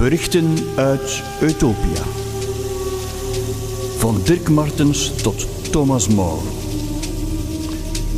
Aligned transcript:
Berichten 0.00 0.54
uit 0.76 1.22
Utopia. 1.42 2.02
Van 3.98 4.20
Dirk 4.24 4.48
Martens 4.48 5.12
tot 5.22 5.46
Thomas 5.72 6.08
More. 6.08 6.40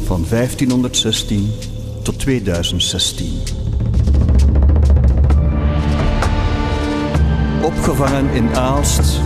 Van 0.05 0.25
1516 0.29 1.51
tot 2.03 2.19
2016. 2.19 3.43
Opgevangen 7.63 8.31
in 8.35 8.57
Aalst 8.57 9.21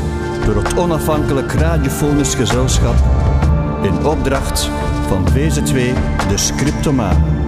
door 0.45 0.63
het 0.63 0.79
onafhankelijk 0.79 1.53
radiofonisch 1.53 2.35
gezelschap 2.35 2.97
in 3.83 4.07
opdracht 4.07 4.71
van 5.09 5.29
VZ2 5.29 5.75
de 6.29 6.37
Scriptomaan. 6.37 7.46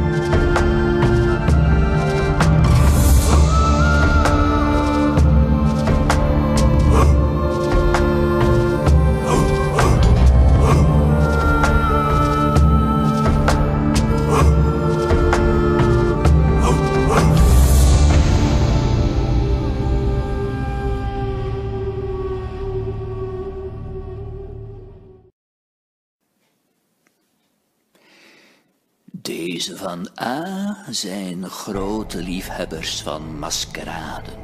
Deze 29.58 29.76
van 29.76 30.08
A 30.20 30.76
zijn 30.90 31.48
grote 31.48 32.22
liefhebbers 32.22 33.02
van 33.02 33.38
maskeraden. 33.38 34.34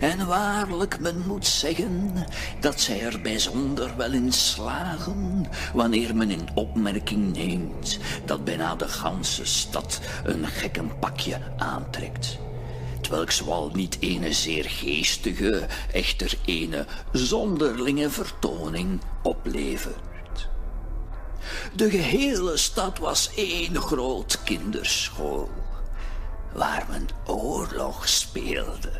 En 0.00 0.26
waarlijk, 0.26 1.00
men 1.00 1.22
moet 1.26 1.46
zeggen 1.46 2.12
dat 2.60 2.80
zij 2.80 3.00
er 3.00 3.20
bijzonder 3.20 3.96
wel 3.96 4.12
in 4.12 4.32
slagen 4.32 5.46
wanneer 5.74 6.16
men 6.16 6.30
in 6.30 6.48
opmerking 6.54 7.32
neemt 7.36 7.98
dat 8.24 8.44
bijna 8.44 8.74
de 8.74 8.88
ganse 8.88 9.44
stad 9.44 10.00
een 10.24 10.46
gekkenpakje 10.46 11.40
aantrekt. 11.56 12.38
Terwijl 13.00 13.26
wel 13.46 13.70
niet 13.72 13.96
ene 14.00 14.32
zeer 14.32 14.64
geestige, 14.64 15.66
echter 15.92 16.38
ene 16.44 16.86
zonderlinge 17.12 18.10
vertoning 18.10 19.00
oplevert. 19.22 20.09
De 21.72 21.90
gehele 21.90 22.56
stad 22.56 22.98
was 22.98 23.30
één 23.34 23.76
groot 23.76 24.42
kinderschool, 24.44 25.50
waar 26.52 26.86
men 26.88 27.08
oorlog 27.26 28.08
speelde. 28.08 28.90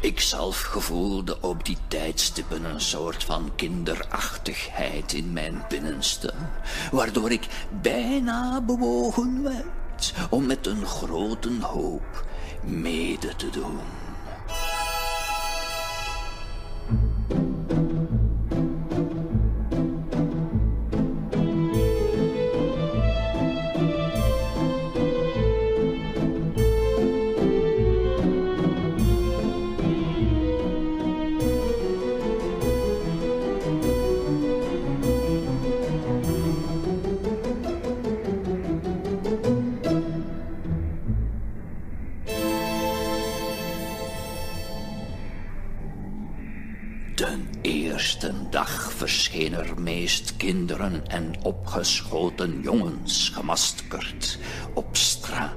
Ik 0.00 0.20
zelf 0.20 0.60
gevoelde 0.60 1.40
op 1.40 1.64
die 1.64 1.76
tijdstippen 1.88 2.64
een 2.64 2.80
soort 2.80 3.24
van 3.24 3.52
kinderachtigheid 3.56 5.12
in 5.12 5.32
mijn 5.32 5.64
binnenste, 5.68 6.34
waardoor 6.90 7.30
ik 7.30 7.46
bijna 7.82 8.60
bewogen 8.60 9.42
werd 9.42 10.14
om 10.30 10.46
met 10.46 10.66
een 10.66 10.86
grote 10.86 11.50
hoop 11.60 12.24
mede 12.62 13.36
te 13.36 13.50
doen. 13.50 13.78
Meest 49.98 50.36
kinderen 50.36 51.06
en 51.06 51.32
opgeschoten 51.42 52.60
jongens 52.62 53.28
gemaskerd 53.34 54.38
op 54.74 54.96
straat. 54.96 55.52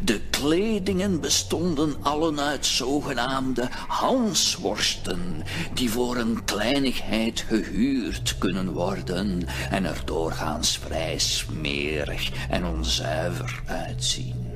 De 0.00 0.20
kledingen 0.30 1.20
bestonden 1.20 1.96
allen 2.02 2.40
uit 2.40 2.66
zogenaamde 2.66 3.68
hansworsten, 3.88 5.42
die 5.74 5.90
voor 5.90 6.16
een 6.16 6.44
kleinigheid 6.44 7.44
gehuurd 7.48 8.38
kunnen 8.38 8.72
worden 8.72 9.46
en 9.70 9.84
er 9.84 10.02
doorgaans 10.04 10.78
vrij 10.78 11.18
smerig 11.18 12.48
en 12.48 12.64
onzuiver 12.64 13.62
uitzien. 13.66 14.46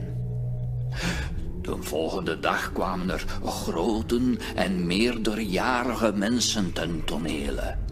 De 1.63 1.77
volgende 1.81 2.41
dag 2.41 2.73
kwamen 2.73 3.11
er 3.11 3.25
grote 3.45 4.37
en 4.55 4.87
meerderjarige 4.87 6.13
mensen 6.13 6.73
ten 6.73 7.05
tonele. 7.05 7.88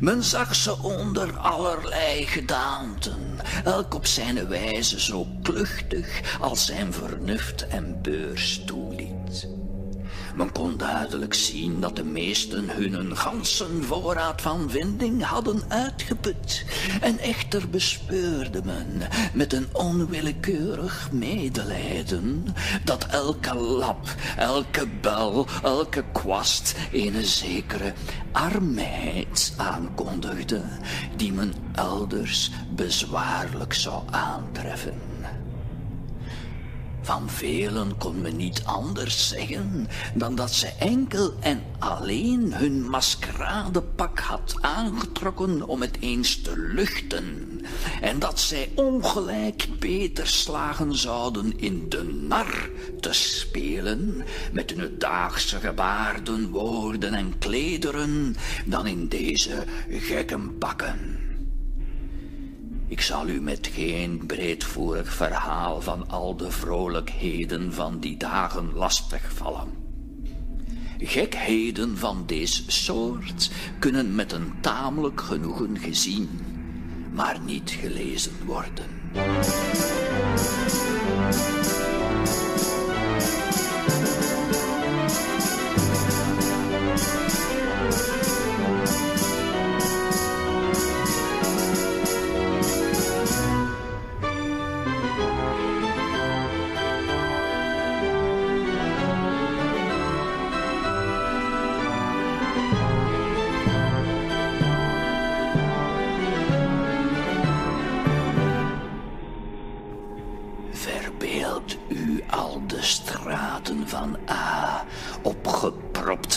Men 0.00 0.22
zag 0.22 0.54
ze 0.54 0.82
onder 0.82 1.38
allerlei 1.38 2.26
gedaanten, 2.26 3.38
elk 3.64 3.94
op 3.94 4.06
zijn 4.06 4.48
wijze 4.48 5.00
zo 5.00 5.26
kluchtig 5.42 6.38
als 6.40 6.66
zijn 6.66 6.92
vernuft 6.92 7.66
en 7.66 7.98
beurs 8.02 8.60
toeliet. 8.66 9.13
Men 10.34 10.52
kon 10.52 10.76
duidelijk 10.76 11.34
zien 11.34 11.80
dat 11.80 11.96
de 11.96 12.04
meesten 12.04 12.70
hun 12.70 13.16
gansen 13.16 13.84
voorraad 13.84 14.40
van 14.40 14.70
vinding 14.70 15.22
hadden 15.22 15.62
uitgeput. 15.68 16.64
En 17.00 17.18
echter 17.18 17.68
bespeurde 17.68 18.60
men 18.64 19.00
met 19.32 19.52
een 19.52 19.66
onwillekeurig 19.72 21.08
medelijden 21.12 22.44
dat 22.84 23.06
elke 23.06 23.54
lap, 23.54 24.14
elke 24.36 24.88
bel, 25.00 25.46
elke 25.62 26.04
kwast 26.12 26.74
een 26.92 27.24
zekere 27.24 27.92
armheid 28.32 29.54
aankondigde 29.56 30.62
die 31.16 31.32
men 31.32 31.54
elders 31.74 32.50
bezwaarlijk 32.70 33.74
zou 33.74 34.02
aantreffen. 34.10 35.00
Van 37.04 37.30
velen 37.30 37.96
kon 37.96 38.20
men 38.20 38.36
niet 38.36 38.62
anders 38.64 39.28
zeggen 39.28 39.88
dan 40.14 40.34
dat 40.34 40.52
ze 40.52 40.72
enkel 40.78 41.34
en 41.40 41.62
alleen 41.78 42.54
hun 42.54 42.90
maskeradepak 42.90 44.18
had 44.18 44.56
aangetrokken 44.60 45.68
om 45.68 45.80
het 45.80 45.96
eens 46.00 46.42
te 46.42 46.52
luchten, 46.56 47.60
en 48.00 48.18
dat 48.18 48.40
zij 48.40 48.70
ongelijk 48.74 49.68
beter 49.78 50.26
slagen 50.26 50.96
zouden 50.96 51.58
in 51.58 51.88
de 51.88 52.02
nar 52.02 52.68
te 53.00 53.12
spelen 53.12 54.24
met 54.52 54.70
hun 54.70 54.94
daagse 54.98 55.60
gebaarden, 55.60 56.50
woorden 56.50 57.14
en 57.14 57.38
klederen 57.38 58.36
dan 58.64 58.86
in 58.86 59.08
deze 59.08 59.64
gekkenpakken. 59.88 61.23
Ik 62.94 63.00
zal 63.00 63.28
u 63.28 63.40
met 63.40 63.70
geen 63.72 64.26
breedvoerig 64.26 65.14
verhaal 65.14 65.80
van 65.80 66.08
al 66.08 66.36
de 66.36 66.50
vrolijkheden 66.50 67.72
van 67.72 67.98
die 67.98 68.16
dagen 68.16 68.72
lastigvallen. 68.72 69.68
Gekheden 70.98 71.98
van 71.98 72.22
deze 72.26 72.62
soort 72.66 73.50
kunnen 73.78 74.14
met 74.14 74.32
een 74.32 74.52
tamelijk 74.60 75.20
genoegen 75.20 75.78
gezien, 75.78 76.28
maar 77.12 77.40
niet 77.40 77.70
gelezen 77.70 78.32
worden. 78.44 78.86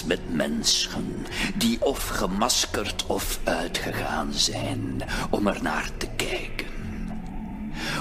Met 0.06 0.34
mensen, 0.36 1.26
die 1.56 1.86
of 1.86 2.08
gemaskerd 2.08 3.06
of 3.06 3.40
uitgegaan 3.44 4.34
zijn 4.34 5.04
om 5.30 5.48
er 5.48 5.62
naar 5.62 5.90
te 5.98 6.08
kijken. 6.16 6.66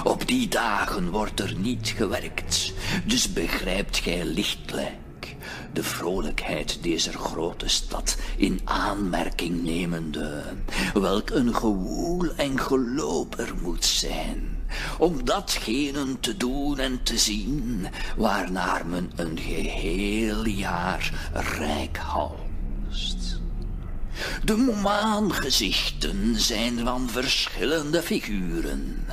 Op 0.03 0.27
die 0.27 0.47
dagen 0.47 1.09
wordt 1.09 1.39
er 1.39 1.55
niet 1.57 1.93
gewerkt, 1.97 2.73
dus 3.05 3.33
begrijpt 3.33 3.97
gij 3.97 4.25
lichtelijk 4.25 5.35
de 5.73 5.83
vrolijkheid 5.83 6.83
deze 6.83 7.11
grote 7.11 7.67
stad 7.67 8.17
in 8.37 8.61
aanmerking 8.63 9.63
nemende, 9.63 10.43
welk 10.93 11.29
een 11.29 11.55
gewoel 11.55 12.35
en 12.35 12.59
geloop 12.59 13.39
er 13.39 13.53
moet 13.61 13.85
zijn, 13.85 14.56
om 14.97 15.25
datgene 15.25 16.19
te 16.19 16.37
doen 16.37 16.79
en 16.79 17.03
te 17.03 17.17
zien, 17.17 17.87
waarnaar 18.17 18.85
men 18.85 19.11
een 19.15 19.39
geheel 19.39 20.45
jaar 20.45 21.31
rijk 21.33 21.97
halst. 21.97 23.39
De 24.43 24.55
momaangezichten 24.55 26.35
zijn 26.35 26.79
van 26.79 27.09
verschillende 27.09 28.01
figuren. 28.01 29.05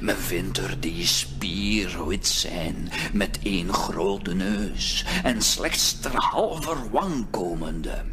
Men 0.00 0.16
vindt 0.16 0.58
er 0.58 0.80
die 0.80 1.06
spierwit 1.06 2.26
zijn, 2.26 2.90
met 3.12 3.38
één 3.42 3.72
grote 3.72 4.34
neus 4.34 5.04
en 5.22 5.42
slechts 5.42 6.00
ter 6.00 6.14
halver 6.14 6.90
wang 6.90 7.26
komende 7.30 8.04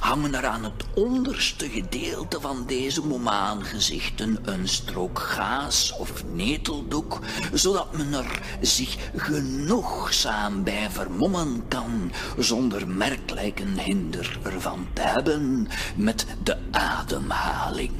hangen 0.00 0.34
er 0.34 0.46
aan 0.46 0.64
het 0.64 0.84
onderste 0.94 1.68
gedeelte 1.68 2.40
van 2.40 2.64
deze 2.66 3.06
momaangezichten 3.06 4.38
een 4.42 4.68
strook 4.68 5.18
gaas 5.18 5.94
of 5.98 6.24
neteldoek, 6.32 7.20
zodat 7.52 7.96
men 7.96 8.12
er 8.12 8.40
zich 8.60 8.96
genoegzaam 9.16 10.64
bij 10.64 10.90
vermommen 10.90 11.68
kan, 11.68 12.12
zonder 12.38 12.88
merkelijken 12.88 13.78
hinder 13.78 14.38
ervan 14.42 14.86
te 14.92 15.02
hebben 15.02 15.68
met 15.96 16.26
de 16.42 16.56
ademhaling. 16.70 17.92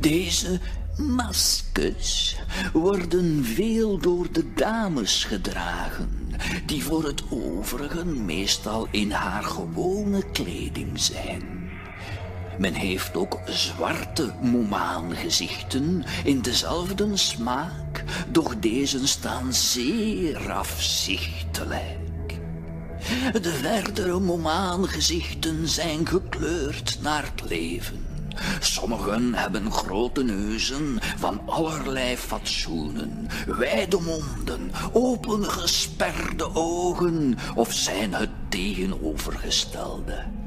Deze 0.00 0.60
maskers 0.96 2.36
worden 2.72 3.44
veel 3.44 3.98
door 3.98 4.32
de 4.32 4.52
dames 4.54 5.24
gedragen 5.24 6.23
die 6.66 6.84
voor 6.84 7.04
het 7.04 7.22
overige 7.30 8.04
meestal 8.04 8.88
in 8.90 9.10
haar 9.10 9.42
gewone 9.42 10.30
kleding 10.32 11.00
zijn. 11.00 11.70
Men 12.58 12.74
heeft 12.74 13.16
ook 13.16 13.40
zwarte 13.44 14.32
momaangezichten 14.42 16.04
in 16.24 16.40
dezelfde 16.40 17.16
smaak, 17.16 18.04
doch 18.28 18.56
deze 18.58 19.06
staan 19.06 19.52
zeer 19.52 20.52
afzichtelijk. 20.52 22.02
De 23.32 23.50
verdere 23.50 24.20
momaangezichten 24.20 25.68
zijn 25.68 26.06
gekleurd 26.06 26.98
naar 27.02 27.30
het 27.34 27.50
leven. 27.50 28.03
Sommigen 28.60 29.34
hebben 29.34 29.72
grote 29.72 30.22
neuzen 30.22 30.98
van 31.16 31.40
allerlei 31.46 32.16
fatsoenen, 32.16 33.28
wijde 33.46 34.00
monden, 34.00 34.70
opengesperde 34.92 36.54
ogen 36.54 37.36
of 37.54 37.72
zijn 37.72 38.14
het 38.14 38.30
tegenovergestelde. 38.48 40.43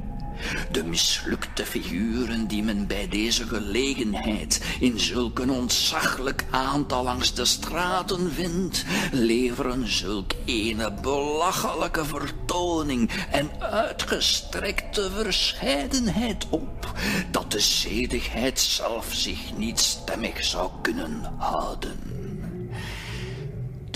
De 0.71 0.83
mislukte 0.83 1.65
figuren 1.65 2.47
die 2.47 2.63
men 2.63 2.87
bij 2.87 3.07
deze 3.07 3.47
gelegenheid 3.47 4.61
in 4.79 4.99
zulk 4.99 5.39
een 5.39 5.49
ontzaglijk 5.49 6.45
aantal 6.49 7.03
langs 7.03 7.33
de 7.33 7.45
straten 7.45 8.31
vindt, 8.31 8.85
leveren 9.11 9.91
zulk 9.91 10.31
ene 10.45 10.93
belachelijke 11.01 12.05
vertoning 12.05 13.11
en 13.31 13.49
uitgestrekte 13.59 15.09
verscheidenheid 15.11 16.45
op, 16.49 16.91
dat 17.31 17.51
de 17.51 17.59
zedigheid 17.59 18.59
zelf 18.59 19.07
zich 19.11 19.57
niet 19.57 19.79
stemmig 19.79 20.43
zou 20.43 20.71
kunnen 20.81 21.33
houden. 21.37 22.16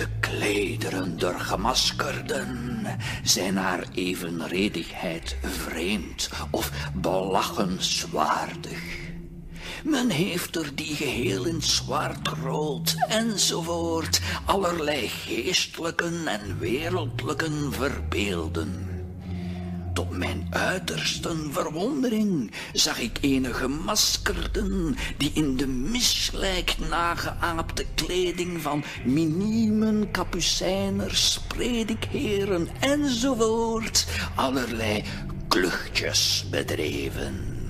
De 0.01 0.07
klederen 0.19 1.17
der 1.17 1.39
gemaskerden 1.39 2.85
zijn 3.23 3.57
haar 3.57 3.85
evenredigheid 3.93 5.37
vreemd 5.41 6.29
of 6.51 6.71
belachenswaardig. 6.93 8.81
Men 9.83 10.09
heeft 10.09 10.55
er 10.55 10.75
die 10.75 10.95
geheel 10.95 11.45
in 11.45 11.61
zwart-rood 11.61 12.95
enzovoort 13.07 14.21
allerlei 14.45 15.07
geestelijke 15.07 16.11
en 16.25 16.59
wereldlijke 16.59 17.71
verbeelden. 17.71 18.90
Tot 19.93 20.09
mijn 20.09 20.47
uiterste 20.49 21.35
verwondering 21.49 22.51
zag 22.73 22.99
ik 22.99 23.17
enige 23.21 23.67
maskerden 23.67 24.95
die 25.17 25.31
in 25.33 25.57
de 25.57 25.67
misgelijk 25.67 26.75
nageaapte 26.89 27.85
kleding 27.95 28.61
van 28.61 28.83
minimen, 29.05 30.11
kapucijners, 30.11 31.39
predikheren 31.47 32.67
enzovoort 32.79 34.05
allerlei 34.35 35.03
kluchtjes 35.47 36.45
bedreven. 36.49 37.60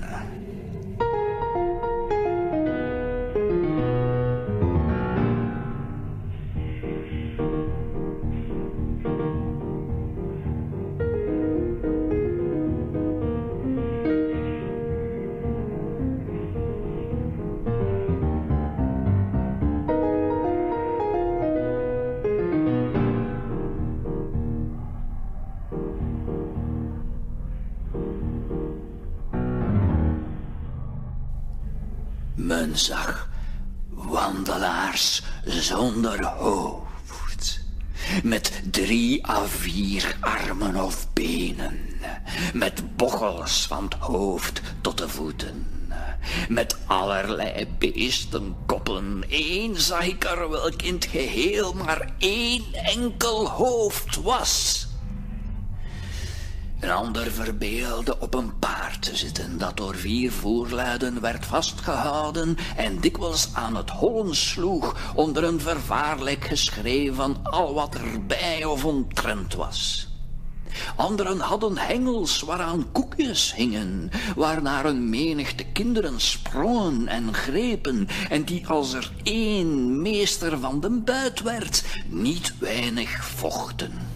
Met 38.23 38.61
drie 38.71 39.27
à 39.27 39.45
vier 39.45 40.15
armen 40.19 40.75
of 40.75 41.07
benen, 41.13 41.79
met 42.53 42.97
bochels 42.97 43.65
van 43.67 43.83
het 43.83 43.93
hoofd 43.93 44.61
tot 44.81 44.97
de 44.97 45.09
voeten, 45.09 45.67
met 46.49 46.77
allerlei 46.85 47.67
beestenkoppen. 47.79 49.23
Eén 49.29 49.77
zag 49.77 50.05
ik 50.05 50.23
er 50.23 50.49
welk 50.49 50.81
in 50.81 50.93
het 50.93 51.05
geheel 51.05 51.73
maar 51.73 52.13
één 52.17 52.63
enkel 52.73 53.49
hoofd 53.49 54.21
was. 54.21 54.87
Een 56.81 56.91
ander 56.91 57.31
verbeelde 57.31 58.19
op 58.19 58.33
een 58.33 58.59
paard 58.59 59.01
te 59.01 59.15
zitten 59.15 59.57
dat 59.57 59.77
door 59.77 59.95
vier 59.95 60.31
voerluiden 60.31 61.21
werd 61.21 61.45
vastgehouden 61.45 62.57
en 62.75 62.99
dikwijls 62.99 63.49
aan 63.53 63.75
het 63.75 63.89
hollen 63.89 64.35
sloeg 64.35 65.13
onder 65.15 65.43
een 65.43 65.59
vervaarlijk 65.59 66.45
geschreeuw 66.45 67.13
van 67.13 67.37
al 67.43 67.73
wat 67.73 67.95
erbij 67.95 68.65
of 68.65 68.85
omtrent 68.85 69.53
was. 69.53 70.09
Anderen 70.95 71.39
hadden 71.39 71.77
hengels 71.77 72.41
waaraan 72.41 72.91
koekjes 72.91 73.55
hingen, 73.55 74.11
waarnaar 74.35 74.85
een 74.85 75.09
menigte 75.09 75.63
kinderen 75.63 76.19
sprongen 76.19 77.07
en 77.07 77.33
grepen, 77.33 78.07
en 78.29 78.43
die 78.43 78.67
als 78.67 78.93
er 78.93 79.11
één 79.23 80.01
meester 80.01 80.59
van 80.59 80.79
de 80.79 80.89
buit 80.89 81.41
werd, 81.41 81.83
niet 82.07 82.53
weinig 82.59 83.25
vochten. 83.25 84.10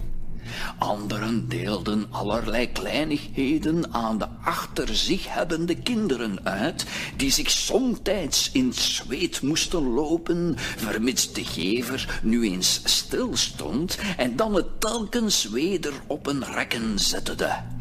Anderen 0.78 1.50
deelden 1.50 2.06
allerlei 2.10 2.72
kleinigheden 2.72 3.94
aan 3.94 4.18
de 4.18 4.28
achter 4.44 4.96
zich 4.96 5.34
hebbende 5.34 5.76
kinderen 5.76 6.40
uit, 6.44 6.86
die 7.18 7.32
zich 7.32 7.52
somtijds 7.52 8.50
in 8.52 8.68
het 8.68 8.76
zweet 8.76 9.42
moesten 9.42 9.94
lopen, 9.94 10.54
vermits 10.58 11.34
de 11.34 11.44
gever 11.44 12.20
nu 12.24 12.44
eens 12.44 12.82
stilstond 12.84 13.98
en 14.18 14.36
dan 14.36 14.54
het 14.54 14.82
telkens 14.82 15.50
weder 15.50 15.94
op 16.08 16.28
een 16.28 16.44
rekken 16.46 17.00
zette. 17.00 17.75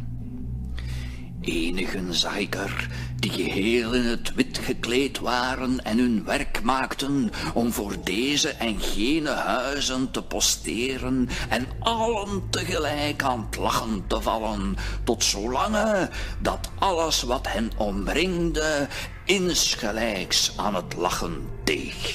Enigen 1.45 2.15
zag 2.15 2.37
ik 2.37 2.55
er 2.55 2.89
die 3.17 3.31
geheel 3.31 3.93
in 3.93 4.05
het 4.05 4.35
wit 4.35 4.59
gekleed 4.59 5.19
waren 5.19 5.85
en 5.85 5.99
hun 5.99 6.25
werk 6.25 6.63
maakten 6.63 7.31
om 7.55 7.73
voor 7.73 7.97
deze 8.05 8.49
en 8.49 8.81
gene 8.81 9.31
huizen 9.31 10.11
te 10.11 10.23
posteren 10.23 11.29
en 11.49 11.67
allen 11.79 12.43
tegelijk 12.51 13.23
aan 13.23 13.47
het 13.47 13.57
lachen 13.57 14.05
te 14.07 14.21
vallen, 14.21 14.77
tot 15.05 15.25
zolange 15.25 16.11
dat 16.39 16.71
alles 16.79 17.23
wat 17.23 17.49
hen 17.49 17.71
omringde 17.77 18.89
insgelijks 19.25 20.53
aan 20.57 20.75
het 20.75 20.95
lachen 20.97 21.49
deeg. 21.65 22.15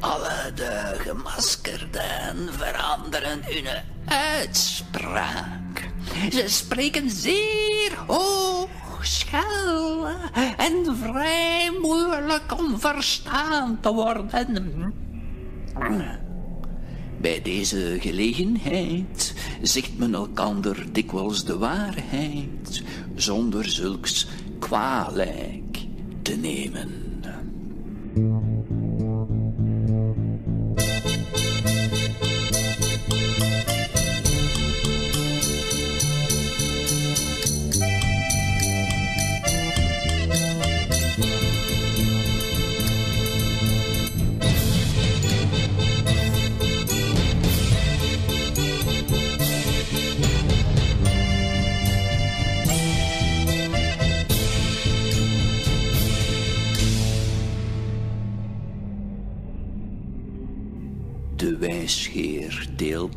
Alle 0.00 0.52
de 0.54 0.94
gemaskerden 0.98 2.48
veranderen 2.52 3.40
hun 3.42 3.66
uitspraak. 4.06 5.57
Ze 6.30 6.44
spreken 6.46 7.10
zeer 7.10 7.92
hoog, 8.06 8.68
schel 9.00 10.06
en 10.56 10.96
vrij 10.96 11.70
moeilijk 11.82 12.58
om 12.58 12.80
verstaan 12.80 13.78
te 13.80 13.92
worden. 13.92 14.94
Bij 17.20 17.42
deze 17.42 17.96
gelegenheid 18.00 19.34
zegt 19.62 19.98
men 19.98 20.14
elkander 20.14 20.86
dikwijls 20.92 21.44
de 21.44 21.58
waarheid, 21.58 22.82
zonder 23.14 23.68
zulks 23.68 24.26
kwalijk 24.58 25.78
te 26.22 26.36
nemen. 26.36 27.07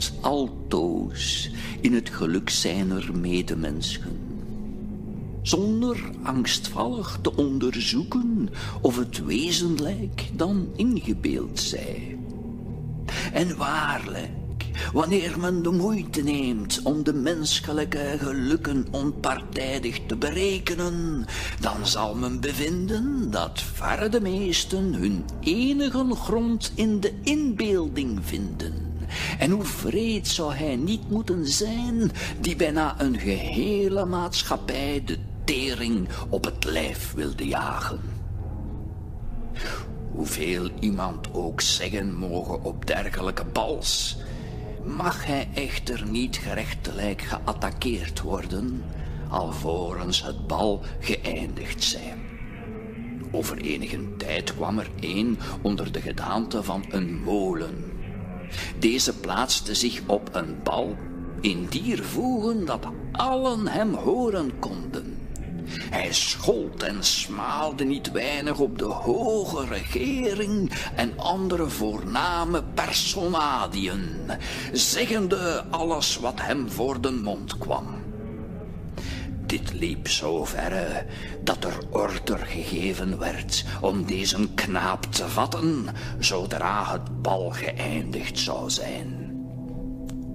Deelt 0.02 0.12
altoos 0.22 1.50
in 1.82 1.94
het 1.94 2.10
geluk 2.10 2.50
zijner 2.50 3.10
medemensen. 3.14 4.20
Zonder 5.42 6.10
angstvallig 6.24 7.20
te 7.22 7.36
onderzoeken 7.36 8.50
of 8.82 8.98
het 8.98 9.26
wezenlijk 9.26 10.30
dan 10.34 10.68
ingebeeld 10.76 11.60
zij. 11.60 12.18
En 13.34 13.58
waarlijk, 13.58 14.30
wanneer 14.94 15.40
men 15.40 15.64
de 15.64 15.72
moeite 15.72 16.24
neemt 16.24 16.80
om 16.84 17.04
de 17.04 17.14
menselijke 17.14 18.16
gelukken 18.20 18.88
onpartijdig 18.92 20.00
te 20.08 20.16
berekenen, 20.16 21.26
dan 21.60 21.88
zal 21.88 22.16
men 22.16 22.40
bevinden 22.40 23.32
dat 23.32 23.62
verre 23.62 24.10
de 24.10 24.22
meesten 24.22 24.94
hun 24.94 25.26
enige 25.40 26.16
grond 26.16 26.72
in 26.76 27.00
de 27.00 27.14
inbeelding 27.22 28.20
vinden. 28.24 28.91
En 29.40 29.52
hoe 29.52 29.64
vreed 29.64 30.28
zou 30.28 30.54
hij 30.54 30.76
niet 30.76 31.10
moeten 31.10 31.48
zijn 31.48 32.12
die 32.40 32.56
bijna 32.56 33.02
een 33.02 33.20
gehele 33.20 34.06
maatschappij 34.06 35.02
de 35.06 35.18
tering 35.44 36.08
op 36.30 36.46
het 36.46 36.64
lijf 36.66 37.14
wilde 37.14 37.48
jagen. 37.48 38.00
Hoeveel 40.12 40.70
iemand 40.80 41.34
ook 41.34 41.62
zeggen 41.62 42.16
mogen 42.16 42.64
op 42.64 42.88
dergelijke 42.88 43.46
bals, 43.46 44.18
mag 44.84 45.26
hij 45.26 45.50
echter 45.54 46.10
niet 46.10 46.38
gerechtelijk 46.38 47.22
geattaqueerd 47.22 48.22
worden, 48.22 48.84
alvorens 49.30 50.24
het 50.24 50.48
bal 50.48 50.82
geëindigd 51.00 51.84
zijn. 51.84 52.20
Over 53.32 53.58
enige 53.58 54.16
tijd 54.18 54.56
kwam 54.56 54.80
er 54.80 54.90
een 55.00 55.40
onder 55.62 55.92
de 55.92 56.02
gedaante 56.02 56.64
van 56.64 56.86
een 56.90 57.22
molen. 57.24 57.91
Deze 58.80 59.14
plaatste 59.14 59.76
zich 59.76 60.02
op 60.06 60.30
een 60.32 60.56
bal 60.64 60.96
in 61.42 61.68
dier 61.70 62.04
voegen 62.04 62.66
dat 62.66 62.86
allen 63.12 63.68
hem 63.68 63.94
horen 63.94 64.60
konden. 64.60 65.22
Hij 65.74 66.14
schold 66.14 66.84
en 66.84 67.04
smaalde 67.04 67.84
niet 67.84 68.12
weinig 68.12 68.60
op 68.60 68.78
de 68.78 68.86
hoge 68.86 69.66
regering 69.66 70.72
en 70.96 71.14
andere 71.18 71.70
voorname 71.70 72.64
personadiën, 72.74 74.20
zeggende 74.72 75.64
alles 75.70 76.18
wat 76.18 76.42
hem 76.42 76.70
voor 76.70 77.02
de 77.02 77.12
mond 77.12 77.58
kwam. 77.58 78.01
Dit 79.52 79.74
liep 79.74 80.08
zo 80.08 80.46
verre 80.46 81.06
dat 81.44 81.64
er 81.64 81.78
order 81.90 82.38
gegeven 82.38 83.20
werd 83.20 83.66
om 83.82 84.06
deze 84.06 84.54
knaap 84.54 85.04
te 85.04 85.30
vatten 85.30 85.86
zodra 86.20 86.92
het 86.92 87.22
bal 87.22 87.50
geëindigd 87.50 88.40
zou 88.40 88.70
zijn. 88.70 89.36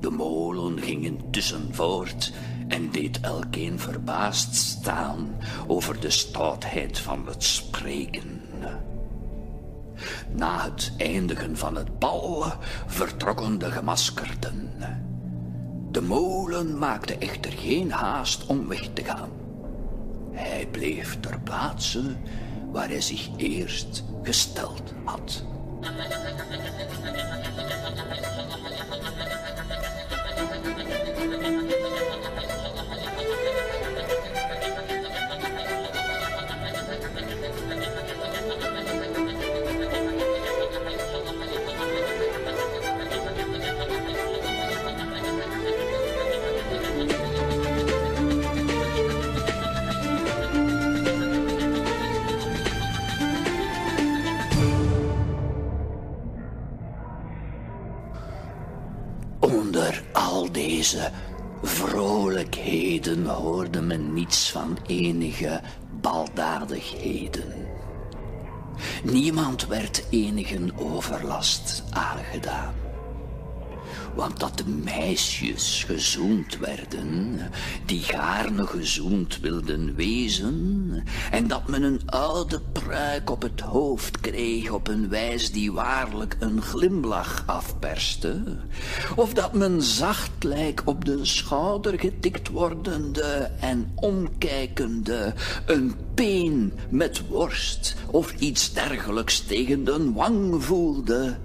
De 0.00 0.10
molen 0.10 0.80
ging 0.82 1.04
intussen 1.04 1.68
voort 1.74 2.32
en 2.68 2.90
deed 2.90 3.20
elkeen 3.20 3.78
verbaasd 3.78 4.54
staan 4.54 5.36
over 5.66 6.00
de 6.00 6.10
stoutheid 6.10 6.98
van 6.98 7.26
het 7.26 7.44
spreken. 7.44 8.42
Na 10.32 10.62
het 10.64 10.92
eindigen 10.96 11.56
van 11.56 11.76
het 11.76 11.98
bal 11.98 12.44
vertrokken 12.86 13.58
de 13.58 13.70
gemaskerden. 13.70 14.72
De 15.96 16.02
molen 16.02 16.78
maakte 16.78 17.18
echter 17.18 17.52
geen 17.52 17.92
haast 17.92 18.46
om 18.46 18.68
weg 18.68 18.88
te 18.92 19.04
gaan. 19.04 19.30
Hij 20.32 20.68
bleef 20.70 21.20
ter 21.20 21.40
plaatse 21.40 22.02
waar 22.72 22.88
hij 22.88 23.00
zich 23.00 23.28
eerst 23.36 24.04
gesteld 24.22 24.92
had. 25.04 25.44
Deze 60.90 61.10
vrolijkheden 61.62 63.26
hoorde 63.26 63.80
men 63.80 64.12
niets 64.12 64.50
van 64.50 64.78
enige 64.86 65.60
baldadigheden. 66.00 67.54
Niemand 69.02 69.66
werd 69.66 70.04
enigen 70.10 70.78
overlast 70.78 71.84
aangedaan. 71.90 72.85
Want 74.16 74.40
dat 74.40 74.58
de 74.58 74.66
meisjes 74.66 75.84
gezoend 75.86 76.58
werden, 76.58 77.38
die 77.84 78.00
gaarne 78.00 78.66
gezoend 78.66 79.40
wilden 79.40 79.94
wezen, 79.94 81.04
en 81.30 81.48
dat 81.48 81.68
men 81.68 81.82
een 81.82 82.00
oude 82.06 82.60
pruik 82.72 83.30
op 83.30 83.42
het 83.42 83.60
hoofd 83.60 84.20
kreeg 84.20 84.70
op 84.70 84.88
een 84.88 85.08
wijs 85.08 85.52
die 85.52 85.72
waarlijk 85.72 86.36
een 86.38 86.62
glimlach 86.62 87.42
afperste, 87.46 88.42
of 89.16 89.32
dat 89.34 89.52
men 89.52 89.82
zachtlijk 89.82 90.82
op 90.84 91.04
de 91.04 91.24
schouder 91.24 91.98
getikt 91.98 92.48
wordende 92.48 93.50
en 93.60 93.92
omkijkende 93.94 95.34
een 95.66 95.94
peen 96.14 96.72
met 96.88 97.28
worst 97.28 97.96
of 98.10 98.34
iets 98.38 98.72
dergelijks 98.72 99.40
tegen 99.40 99.84
de 99.84 100.12
wang 100.12 100.64
voelde, 100.64 101.36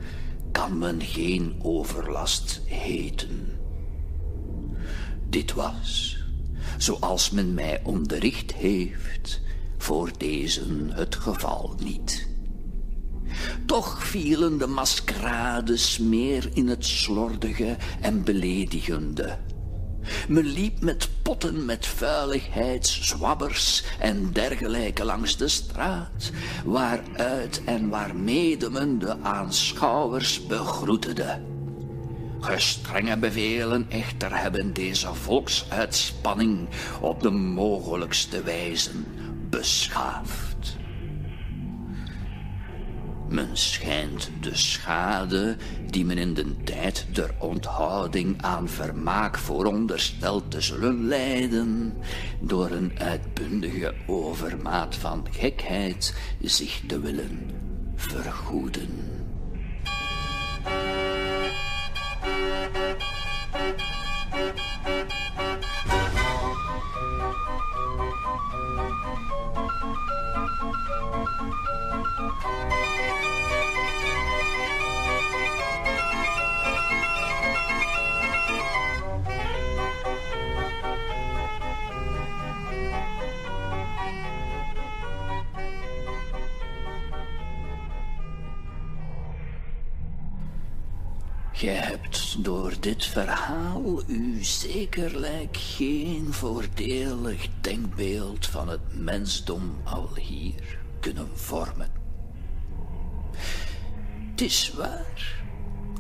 kan 0.52 0.78
men 0.78 1.02
geen 1.02 1.56
overlast 1.62 2.62
heten. 2.66 3.60
Dit 5.30 5.54
was, 5.54 6.18
zoals 6.78 7.30
men 7.30 7.54
mij 7.54 7.82
onderricht 7.84 8.54
heeft, 8.54 9.42
voor 9.78 10.12
deze 10.18 10.62
het 10.90 11.16
geval 11.16 11.76
niet. 11.84 12.30
Toch 13.66 14.04
vielen 14.04 14.58
de 14.58 14.68
maskerades 14.68 15.98
meer 15.98 16.50
in 16.54 16.68
het 16.68 16.86
slordige 16.86 17.78
en 18.02 18.24
beledigende. 18.24 19.38
Men 20.28 20.46
liep 20.46 20.82
met 20.82 21.10
potten 21.22 21.66
met 21.66 21.86
vuiligheidszwabbers 21.88 23.84
en 24.00 24.30
dergelijke 24.32 25.06
langs 25.06 25.38
de 25.38 25.48
straat, 25.48 26.32
waaruit 26.66 27.62
en 27.66 27.90
waarmede 27.90 28.70
men 28.70 29.00
de 29.00 29.16
aanschouwers 29.22 30.46
begroetede. 30.48 31.40
Gestrenge 32.40 33.18
bevelen 33.18 33.86
echter 33.90 34.38
hebben 34.38 34.74
deze 34.74 35.14
volksuitspanning 35.14 36.68
op 37.02 37.22
de 37.22 37.30
mogelijkste 37.30 38.44
wijze 38.44 38.92
beschaafd. 39.50 40.51
Men 43.32 43.50
schijnt 43.58 44.32
de 44.40 44.56
schade 44.56 45.56
die 45.90 46.06
men 46.06 46.18
in 46.18 46.34
de 46.34 46.64
tijd 46.64 47.06
der 47.12 47.34
onthouding 47.40 48.42
aan 48.42 48.70
vermaak 48.70 49.38
vooronderstelt 49.38 50.52
te 50.52 50.62
zullen 50.62 51.08
leiden 51.08 51.94
door 52.40 52.72
een 52.72 52.92
uitbundige 52.98 53.94
overmaat 54.08 54.96
van 54.96 55.28
gekheid 55.32 56.14
zich 56.42 56.82
te 56.88 57.00
willen 57.00 57.50
vergoeden. 57.96 59.12
Door 92.42 92.74
dit 92.80 93.06
verhaal 93.06 94.02
u 94.08 94.44
zekerlijk 94.44 95.58
geen 95.58 96.28
voordelig 96.30 97.48
denkbeeld 97.62 98.46
van 98.46 98.70
het 98.70 98.82
mensdom 98.92 99.76
al 99.84 100.10
hier 100.16 100.80
kunnen 101.00 101.30
vormen. 101.34 101.92
Het 104.32 104.42
is 104.42 104.74
waar, 104.78 105.44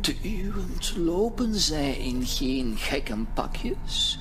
te 0.01 0.15
uwent 0.23 0.93
lopen 0.97 1.55
zij 1.55 1.97
in 1.97 2.25
geen 2.25 2.77
gekkenpakjes, 2.77 4.19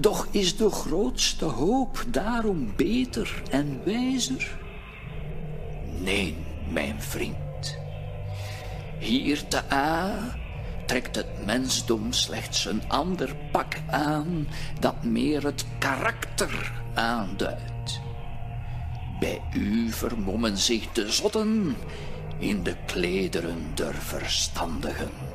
doch 0.00 0.26
is 0.30 0.56
de 0.56 0.70
grootste 0.70 1.44
hoop 1.44 2.04
daarom 2.08 2.72
beter 2.76 3.42
en 3.50 3.80
wijzer? 3.84 4.58
Nee, 6.00 6.36
mijn 6.72 7.02
vriend. 7.02 7.76
Hier 8.98 9.48
te 9.48 9.72
A 9.72 10.36
trekt 10.88 11.16
het 11.16 11.46
mensdom 11.46 12.12
slechts 12.12 12.64
een 12.64 12.82
ander 12.88 13.36
pak 13.52 13.74
aan 13.90 14.48
dat 14.80 15.04
meer 15.04 15.44
het 15.44 15.64
karakter 15.78 16.72
aanduidt. 16.94 18.00
Bij 19.20 19.42
u 19.54 19.92
vermommen 19.92 20.58
zich 20.58 20.92
de 20.92 21.12
zotten 21.12 21.76
in 22.38 22.62
de 22.62 22.76
klederen 22.86 23.70
der 23.74 23.94
verstandigen. 23.94 25.27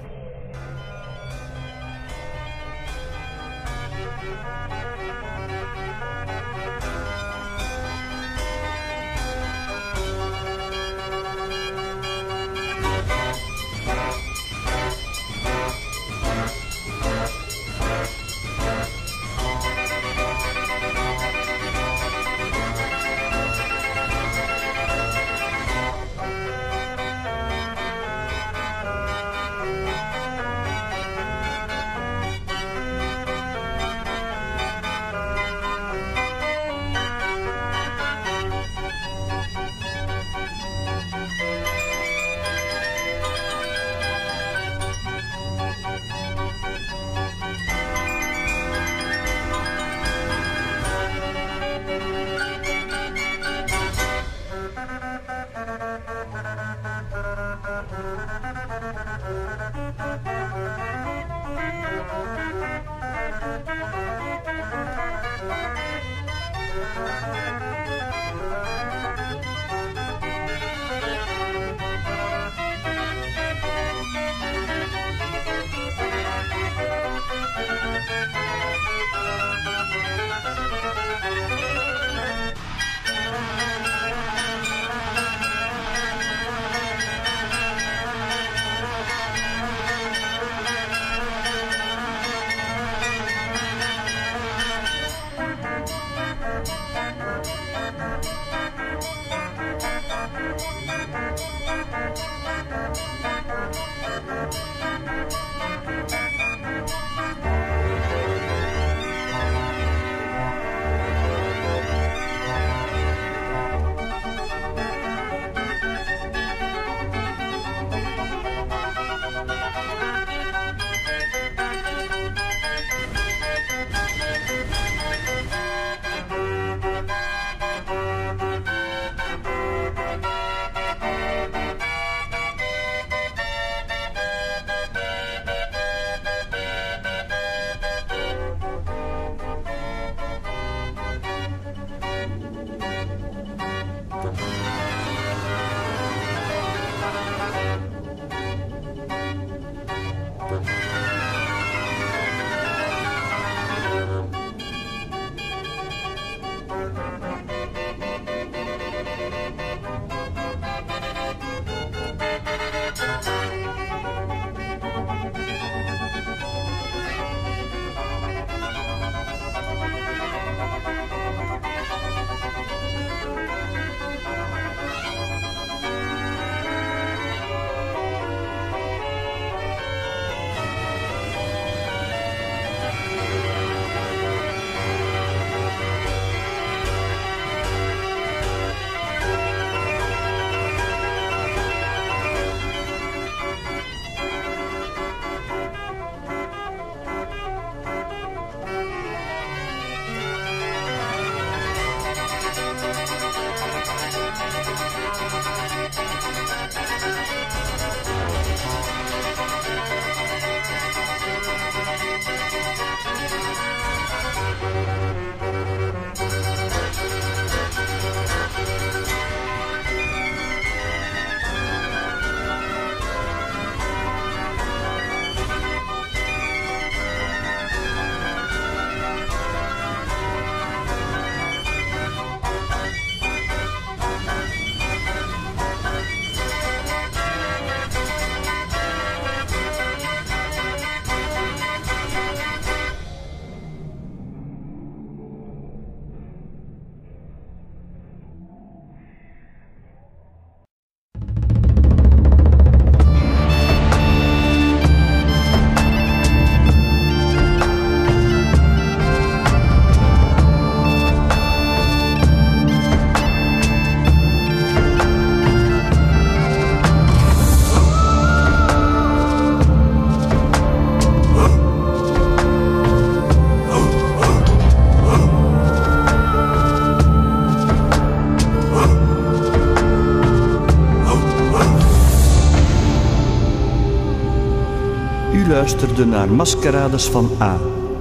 Luisterde 285.73 286.05
naar 286.05 286.29
Mascarades 286.29 287.05
van 287.09 287.29
A, 287.41 287.57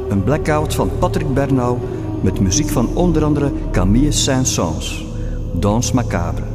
een 0.09 0.25
blackout 0.25 0.75
van 0.75 0.91
Patrick 0.99 1.35
Bernau 1.35 1.79
met 2.21 2.41
muziek 2.41 2.69
van 2.69 2.89
onder 2.95 3.25
andere 3.25 3.53
Camille 3.71 4.13
Saint-Saëns, 4.13 5.05
Danse 5.53 5.95
Macabre. 5.95 6.52